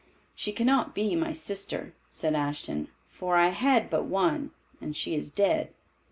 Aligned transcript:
"She 0.33 0.51
cannot 0.51 0.95
be 0.95 1.15
my 1.15 1.31
sister," 1.31 1.93
said 2.09 2.33
Ashton, 2.33 2.87
"for 3.07 3.35
I 3.35 3.49
had 3.49 3.87
but 3.87 4.05
one, 4.05 4.49
and 4.81 4.95
she 4.95 5.13
is 5.13 5.29
dead." 5.29 5.75